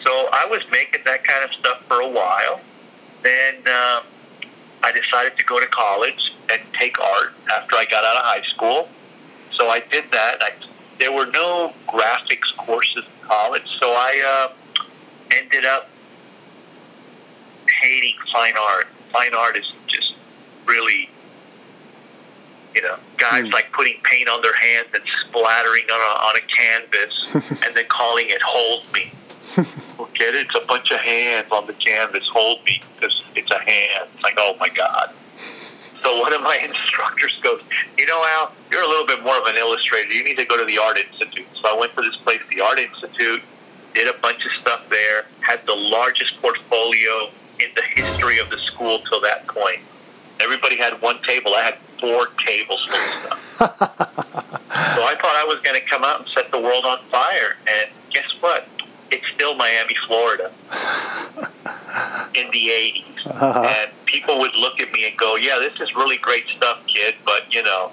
So 0.04 0.30
I 0.34 0.48
was 0.50 0.62
making 0.72 1.02
that 1.06 1.24
kind 1.24 1.44
of 1.44 1.52
stuff 1.54 1.84
for 1.86 2.02
a 2.02 2.08
while. 2.08 2.62
Then 3.22 3.56
um, 3.58 4.04
I 4.84 4.92
decided 4.96 5.38
to 5.38 5.44
go 5.46 5.60
to 5.60 5.68
college 5.68 6.34
and 6.52 6.62
take 6.74 7.00
art 7.00 7.17
after 7.58 7.76
I 7.76 7.86
got 7.86 8.04
out 8.06 8.16
of 8.18 8.24
high 8.24 8.42
school. 8.44 8.88
So 9.52 9.68
I 9.70 9.80
did 9.92 10.06
that. 10.12 10.36
I, 10.42 10.52
there 11.00 11.12
were 11.12 11.26
no 11.32 11.74
graphics 11.88 12.56
courses 12.58 13.04
in 13.06 13.28
college, 13.28 13.68
so 13.80 13.88
I 13.88 14.50
uh, 14.50 14.86
ended 15.36 15.66
up 15.66 15.90
hating 17.82 18.14
fine 18.32 18.54
art. 18.58 18.88
Fine 19.12 19.34
art 19.34 19.58
is 19.58 19.72
just 19.88 20.14
really, 20.66 21.10
you 22.76 22.82
know, 22.82 22.96
guys 23.18 23.46
Hmm. 23.46 23.50
like 23.52 23.72
putting 23.72 24.00
paint 24.04 24.30
on 24.30 24.42
their 24.42 24.56
hands 24.56 24.88
and 24.94 25.04
splattering 25.28 25.86
on 25.92 26.00
a, 26.00 26.14
on 26.28 26.36
a 26.38 26.42
canvas 26.42 27.34
and 27.66 27.76
then 27.76 27.86
calling 27.88 28.26
it 28.30 28.42
"Hold 28.44 28.84
Me." 28.94 29.12
Well, 29.98 30.10
Get 30.14 30.36
it? 30.36 30.46
It's 30.48 30.56
a 30.56 30.66
bunch 30.68 30.92
of 30.92 31.00
hands 31.00 31.48
on 31.52 31.66
the 31.66 31.74
canvas. 31.74 32.28
Hold 32.28 32.64
me 32.66 32.82
because 32.96 33.24
it's 33.36 33.50
a 33.50 33.58
hand. 33.60 34.10
It's 34.14 34.24
like, 34.24 34.36
oh 34.38 34.56
my 34.60 34.70
god. 34.70 35.14
So 36.08 36.22
one 36.22 36.34
of 36.34 36.42
my 36.42 36.58
instructors 36.64 37.38
goes, 37.44 37.62
you 37.98 38.06
know, 38.06 38.24
Al, 38.40 38.54
you're 38.72 38.84
a 38.84 38.88
little 38.88 39.06
bit 39.06 39.24
more 39.24 39.38
of 39.38 39.46
an 39.46 39.58
illustrator. 39.58 40.10
You 40.14 40.24
need 40.24 40.38
to 40.38 40.46
go 40.46 40.58
to 40.58 40.64
the 40.64 40.80
Art 40.82 40.98
Institute. 40.98 41.46
So 41.54 41.76
I 41.76 41.78
went 41.78 41.94
to 41.96 42.02
this 42.02 42.16
place, 42.16 42.40
the 42.50 42.62
Art 42.62 42.80
Institute, 42.80 43.44
did 43.94 44.08
a 44.08 44.18
bunch 44.20 44.46
of 44.46 44.52
stuff 44.54 44.88
there, 44.90 45.26
had 45.42 45.66
the 45.66 45.76
largest 45.76 46.42
portfolio 46.42 47.28
in 47.60 47.70
the 47.76 47.82
history 47.82 48.40
of 48.40 48.50
the 48.50 48.58
school 48.58 49.00
till 49.10 49.20
that 49.22 49.48
point. 49.48 49.82
Everybody 50.40 50.78
had 50.78 51.02
one 51.02 51.22
table. 51.24 51.54
I 51.56 51.64
had 51.64 51.78
four 52.00 52.28
tables 52.46 52.86
full 52.86 52.96
of 52.96 53.12
stuff. 53.12 53.40
so 53.58 55.02
I 55.04 55.16
thought 55.20 55.36
I 55.36 55.46
was 55.46 55.60
going 55.60 55.78
to 55.78 55.86
come 55.86 56.04
out 56.06 56.20
and 56.20 56.30
set 56.30 56.52
the 56.52 56.60
world 56.60 56.86
on 56.86 57.00
fire. 57.12 57.58
And 57.68 57.92
guess 58.14 58.32
what? 58.40 58.70
It's 59.12 59.28
still 59.34 59.56
Miami, 59.56 59.96
Florida 60.06 60.52
in 62.36 62.48
the 62.52 62.64
80s. 62.70 63.42
And 63.42 63.92
people 64.08 64.40
would 64.40 64.56
look 64.56 64.82
at 64.82 64.92
me 64.92 65.08
and 65.08 65.16
go, 65.18 65.36
yeah, 65.36 65.60
this 65.60 65.80
is 65.80 65.96
really 65.96 66.18
great 66.18 66.46
stuff, 66.46 66.82
kid, 66.88 67.16
but, 67.26 67.54
you 67.54 67.62
know, 67.64 67.92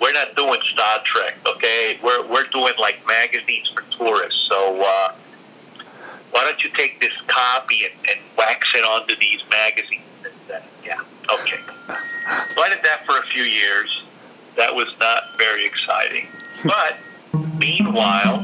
we're 0.00 0.12
not 0.12 0.36
doing 0.36 0.60
Star 0.72 0.98
Trek, 1.02 1.36
okay? 1.46 1.98
We're, 2.02 2.26
we're 2.26 2.44
doing, 2.52 2.74
like, 2.78 3.02
magazines 3.06 3.68
for 3.68 3.82
tourists. 3.96 4.46
So 4.48 4.80
uh, 4.80 5.12
why 6.30 6.44
don't 6.44 6.62
you 6.62 6.70
take 6.70 7.00
this 7.00 7.12
copy 7.26 7.84
and, 7.84 7.94
and 8.10 8.20
wax 8.36 8.72
it 8.74 8.84
onto 8.84 9.16
these 9.16 9.40
magazines? 9.50 10.02
And, 10.24 10.56
uh, 10.56 10.66
yeah, 10.84 11.00
okay. 11.32 11.60
So 12.54 12.62
I 12.62 12.68
did 12.68 12.84
that 12.84 13.02
for 13.06 13.18
a 13.18 13.22
few 13.22 13.42
years. 13.42 14.04
That 14.56 14.74
was 14.74 14.94
not 15.00 15.36
very 15.38 15.64
exciting. 15.64 16.28
But 16.62 16.98
meanwhile, 17.58 18.42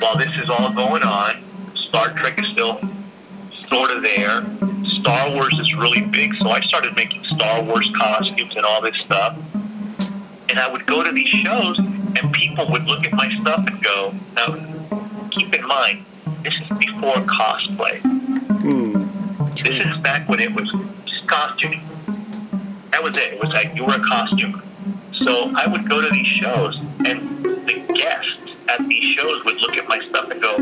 while 0.00 0.16
this 0.16 0.36
is 0.42 0.50
all 0.50 0.72
going 0.72 1.02
on, 1.02 1.42
Star 1.74 2.10
Trek 2.10 2.42
is 2.42 2.48
still 2.50 2.80
sort 3.68 3.90
of 3.92 4.02
there. 4.02 4.42
Star 5.04 5.30
Wars 5.32 5.52
is 5.60 5.74
really 5.74 6.00
big, 6.06 6.34
so 6.36 6.48
I 6.48 6.60
started 6.60 6.96
making 6.96 7.22
Star 7.24 7.62
Wars 7.62 7.86
costumes 7.94 8.56
and 8.56 8.64
all 8.64 8.80
this 8.80 8.96
stuff. 8.96 9.36
And 10.48 10.58
I 10.58 10.72
would 10.72 10.86
go 10.86 11.04
to 11.04 11.12
these 11.12 11.28
shows, 11.28 11.78
and 11.78 12.32
people 12.32 12.66
would 12.70 12.84
look 12.84 13.06
at 13.06 13.12
my 13.12 13.28
stuff 13.42 13.66
and 13.68 13.82
go, 13.82 14.14
now, 14.34 15.28
keep 15.30 15.54
in 15.54 15.66
mind, 15.66 16.06
this 16.42 16.54
is 16.54 16.68
before 16.78 17.16
cosplay. 17.16 18.00
Hmm. 18.62 19.04
This 19.50 19.84
is 19.84 19.98
back 19.98 20.26
when 20.26 20.40
it 20.40 20.54
was 20.54 20.72
just 21.04 21.26
costuming. 21.26 21.82
That 22.92 23.02
was 23.02 23.14
it. 23.18 23.34
It 23.34 23.42
was 23.42 23.52
like 23.52 23.76
you 23.76 23.84
were 23.84 23.96
a 23.96 24.00
costumer. 24.00 24.62
So 25.12 25.52
I 25.54 25.66
would 25.66 25.86
go 25.86 26.00
to 26.00 26.08
these 26.14 26.26
shows, 26.26 26.78
and 27.06 27.44
the 27.44 27.92
guests 27.94 28.38
at 28.70 28.88
these 28.88 29.04
shows 29.04 29.44
would 29.44 29.60
look 29.60 29.76
at 29.76 29.86
my 29.86 29.98
stuff 30.08 30.30
and 30.30 30.40
go, 30.40 30.56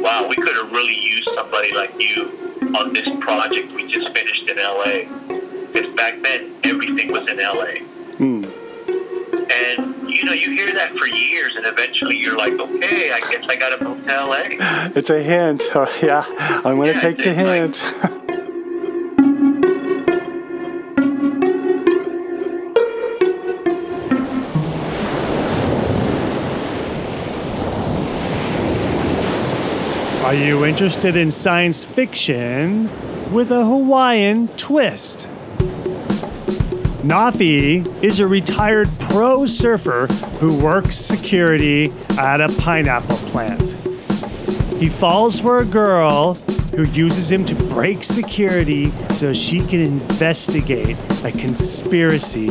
"Wow, 0.00 0.26
we 0.28 0.34
could 0.34 0.56
have 0.56 0.72
really 0.72 0.98
used 0.98 1.28
somebody 1.36 1.72
like 1.76 1.94
you 2.02 2.43
on 2.76 2.92
this 2.92 3.08
project 3.20 3.72
we 3.72 3.86
just 3.88 4.16
finished 4.16 4.50
in 4.50 4.56
LA." 4.58 5.08
Because 5.72 5.94
back 5.94 6.20
then 6.22 6.52
everything 6.64 7.10
was 7.12 7.28
in 7.30 7.38
LA, 7.38 7.72
Hmm. 8.16 8.44
and 9.34 10.08
you 10.08 10.24
know 10.24 10.32
you 10.32 10.50
hear 10.52 10.72
that 10.74 10.92
for 10.96 11.06
years, 11.08 11.56
and 11.56 11.66
eventually 11.66 12.16
you're 12.18 12.36
like, 12.36 12.52
"Okay, 12.52 13.10
I 13.12 13.20
guess 13.30 13.44
I 13.48 13.56
got 13.56 13.78
to 13.78 13.84
move 13.84 14.04
to 14.06 14.12
LA." 14.12 14.42
It's 14.94 15.10
a 15.10 15.20
hint. 15.22 15.62
Oh, 15.74 15.90
yeah, 16.02 16.24
I'm 16.64 16.76
going 16.76 16.88
to 16.88 16.94
Yeah, 16.94 17.00
take 17.00 17.18
the 17.18 17.32
hint. 17.32 17.80
like- 18.02 18.20
Are 30.34 30.44
you 30.44 30.64
interested 30.64 31.16
in 31.16 31.30
science 31.30 31.84
fiction 31.84 32.90
with 33.32 33.52
a 33.52 33.64
Hawaiian 33.64 34.48
twist? 34.56 35.28
Nafi 37.06 37.86
is 38.02 38.18
a 38.18 38.26
retired 38.26 38.88
pro 38.98 39.46
surfer 39.46 40.08
who 40.40 40.58
works 40.58 40.96
security 40.96 41.92
at 42.18 42.40
a 42.40 42.48
pineapple 42.58 43.14
plant. 43.28 43.62
He 44.80 44.88
falls 44.88 45.38
for 45.38 45.60
a 45.60 45.64
girl 45.64 46.34
who 46.74 46.82
uses 46.82 47.30
him 47.30 47.44
to 47.44 47.54
break 47.54 48.02
security 48.02 48.88
so 49.10 49.32
she 49.32 49.64
can 49.64 49.82
investigate 49.82 50.96
a 51.24 51.30
conspiracy 51.30 52.48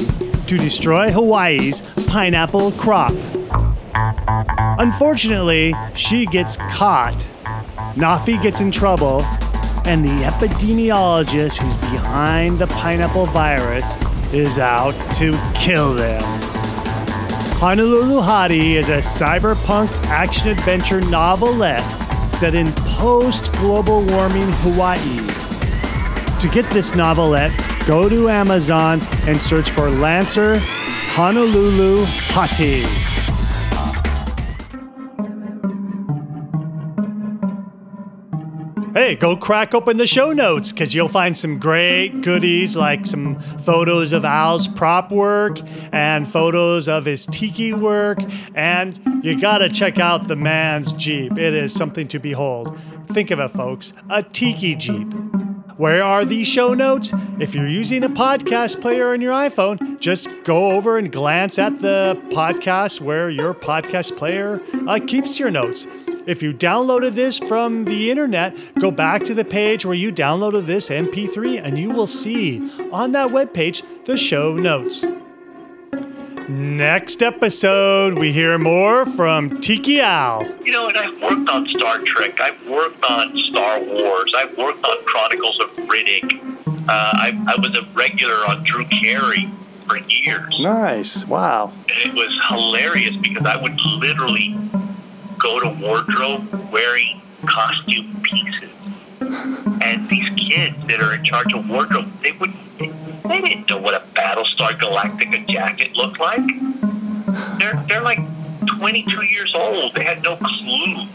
to 0.48 0.58
destroy 0.58 1.12
Hawaii's 1.12 1.82
pineapple 2.08 2.72
crop. 2.72 3.12
Unfortunately, 4.80 5.76
she 5.96 6.26
gets 6.26 6.56
caught. 6.56 7.30
Nafi 7.96 8.42
gets 8.42 8.60
in 8.60 8.72
trouble, 8.72 9.22
and 9.86 10.04
the 10.04 10.24
epidemiologist 10.24 11.62
who's 11.62 11.78
behind 11.78 12.58
the 12.58 12.66
pineapple 12.68 13.28
virus 13.28 13.98
is 14.34 14.58
out 14.58 14.94
to 15.14 15.40
kill 15.54 15.94
them. 15.94 16.24
Honolulu 17.60 18.20
Hottie 18.20 18.74
is 18.74 18.90
a 18.90 18.98
cyberpunk 18.98 19.90
action 20.08 20.50
adventure 20.50 21.02
novelette 21.02 21.84
set 22.30 22.56
in 22.56 22.72
post 22.98 23.54
global 23.54 24.04
warming 24.06 24.50
Hawaii. 24.64 25.28
To 26.40 26.48
get 26.50 26.66
this 26.72 26.96
novelette, 26.96 27.52
go 27.86 28.10
to 28.10 28.28
Amazon 28.28 29.02
and 29.28 29.40
search 29.40 29.70
for 29.70 29.92
Lancer 29.92 30.58
Honolulu 31.14 32.06
Hottie. 32.06 33.03
Hey, 38.94 39.16
go 39.16 39.36
crack 39.36 39.74
open 39.74 39.98
the 39.98 40.08
show 40.08 40.32
notes 40.32 40.72
because 40.72 40.94
you'll 40.94 41.08
find 41.08 41.36
some 41.36 41.58
great 41.58 42.22
goodies 42.22 42.78
like 42.78 43.06
some 43.06 43.40
photos 43.40 44.14
of 44.14 44.24
Al's 44.24 44.68
prop 44.68 45.12
work 45.12 45.60
and 45.92 46.32
photos 46.32 46.88
of 46.88 47.06
his 47.06 47.26
tiki 47.26 47.74
work. 47.74 48.20
And 48.54 49.00
you 49.24 49.40
gotta 49.40 49.70
check 49.70 50.00
out 50.00 50.28
the 50.28 50.36
man's 50.36 50.94
Jeep. 50.94 51.38
It 51.38 51.54
is 51.54 51.74
something 51.74 52.08
to 52.10 52.20
behold. 52.20 52.78
Think 53.08 53.32
of 53.32 53.40
it, 53.40 53.50
folks 53.50 53.94
a 54.10 54.24
tiki 54.24 54.76
Jeep. 54.76 55.12
Where 55.78 56.04
are 56.04 56.24
these 56.24 56.48
show 56.48 56.76
notes? 56.76 57.12
If 57.40 57.56
you're 57.56 57.68
using 57.68 58.04
a 58.04 58.10
podcast 58.10 58.80
player 58.80 59.12
on 59.12 59.22
your 59.22 59.34
iPhone, 59.34 60.00
just 60.00 60.30
go 60.44 60.72
over 60.72 61.00
and 61.00 61.12
glance 61.12 61.58
at 61.58 61.82
the 61.82 62.22
podcast 62.30 63.02
where 63.02 63.30
your 63.30 63.56
podcast 63.56 64.16
player 64.18 64.62
uh, 64.88 65.00
keeps 65.06 65.40
your 65.40 65.50
notes. 65.50 65.88
If 66.26 66.42
you 66.42 66.54
downloaded 66.54 67.16
this 67.16 67.38
from 67.38 67.84
the 67.84 68.10
internet, 68.10 68.56
go 68.80 68.92
back 68.92 69.24
to 69.26 69.34
the 69.34 69.44
page 69.44 69.86
where 69.86 69.96
you 69.96 70.12
downloaded 70.12 70.68
this 70.68 70.90
MP3 70.90 71.62
and 71.62 71.78
you 71.78 71.90
will 71.90 72.08
see 72.08 72.72
on 72.92 73.12
that 73.12 73.30
webpage 73.30 73.84
the 74.06 74.16
show 74.16 74.56
notes. 74.56 75.06
Next 76.48 77.22
episode, 77.22 78.18
we 78.18 78.32
hear 78.32 78.58
more 78.58 79.06
from 79.06 79.60
Tiki 79.62 80.00
Al. 80.00 80.46
You 80.62 80.72
know, 80.72 80.88
and 80.88 80.98
I've 80.98 81.22
worked 81.22 81.50
on 81.50 81.68
Star 81.68 82.00
Trek. 82.00 82.40
I've 82.40 82.68
worked 82.68 83.04
on 83.10 83.38
Star 83.38 83.82
Wars. 83.82 84.34
I've 84.38 84.58
worked 84.58 84.84
on 84.86 85.06
Chronicles 85.06 85.60
of 85.62 85.72
Riddick. 85.88 86.58
Uh, 86.68 86.84
I, 86.90 87.32
I 87.48 87.56
was 87.60 87.78
a 87.78 87.86
regular 87.94 88.34
on 88.50 88.64
Drew 88.64 88.86
Carey 88.86 89.50
for 89.88 89.98
years. 90.00 90.60
Nice. 90.60 91.26
Wow. 91.26 91.72
And 91.90 92.10
it 92.10 92.14
was 92.14 92.38
hilarious 92.50 93.16
because 93.18 93.46
I 93.46 93.62
would 93.62 93.80
literally 94.00 94.58
go 95.44 95.60
to 95.60 95.70
wardrobe 95.82 96.72
wearing 96.72 97.22
costume 97.46 98.22
pieces. 98.24 98.72
And 99.20 100.08
these 100.08 100.30
kids 100.30 100.78
that 100.88 101.02
are 101.02 101.14
in 101.14 101.24
charge 101.24 101.54
of 101.54 101.70
wardrobe, 101.70 102.10
they 102.24 102.32
would 102.32 102.54
they 102.80 103.42
didn't 103.42 103.70
know 103.70 103.80
what 103.80 103.94
a 103.94 104.06
Battlestar 104.14 104.72
Galactica 104.80 105.48
jacket 105.48 105.96
looked 105.96 106.20
like. 106.20 106.48
They're 107.60 107.84
they're 107.90 108.02
like 108.02 108.20
22 108.80 109.26
years 109.26 109.54
old. 109.54 109.94
They 109.96 110.06
had 110.06 110.24
no 110.24 110.38
clue. 110.38 111.08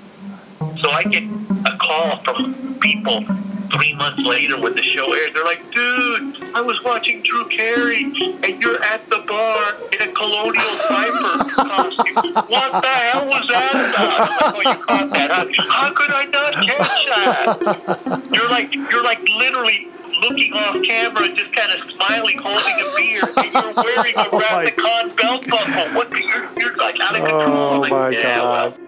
So 0.82 0.90
I 0.90 1.04
get 1.04 1.24
a 1.24 1.76
call 1.78 2.18
from 2.18 2.74
people 2.80 3.24
three 3.72 3.94
months 3.94 4.26
later 4.26 4.60
when 4.60 4.74
the 4.74 4.82
show 4.82 5.12
aired. 5.12 5.34
They're 5.34 5.44
like, 5.44 5.62
dude, 5.72 6.54
I 6.54 6.60
was 6.60 6.82
watching 6.84 7.22
Drew 7.22 7.44
Carey 7.48 8.04
and 8.04 8.62
you're 8.62 8.82
at 8.84 9.08
the 9.08 9.24
bar 9.26 9.74
in 9.92 10.08
a 10.08 10.12
Colonial 10.12 10.64
costume. 10.88 11.47
What 11.78 12.82
the 12.82 12.88
hell 12.88 13.26
was 13.26 13.46
that 13.48 13.72
about? 13.74 14.54
Like, 14.54 14.66
oh, 14.66 14.70
you 14.70 14.84
caught 14.84 15.10
that. 15.10 15.30
How 15.70 15.90
could 15.94 16.10
I 16.10 16.24
not 16.26 16.52
catch 16.54 17.06
that? 17.08 18.30
You're 18.34 18.50
like, 18.50 18.74
you're 18.74 19.04
like 19.04 19.20
literally 19.38 19.88
looking 20.22 20.52
off 20.54 20.74
camera, 20.82 21.24
and 21.24 21.36
just 21.38 21.52
kind 21.52 21.70
of 21.72 21.90
smiling, 21.92 22.38
holding 22.42 22.78
a 22.82 22.88
beer, 22.96 23.22
and 23.36 23.52
you're 23.54 23.74
wearing 23.84 24.14
a 24.16 24.26
Oh, 24.32 24.38
Rathacon 24.40 25.16
belt 25.16 25.46
buckle. 25.48 25.94
What? 25.94 26.10
You're, 26.10 26.50
you're 26.58 26.76
like 26.76 26.98
out 27.00 27.18
of 27.18 27.28
control. 27.28 27.56
Oh 27.56 27.80
Like, 27.80 27.90
my 27.90 28.10
yeah, 28.10 28.42
well, 28.42 28.70
God. 28.70 28.87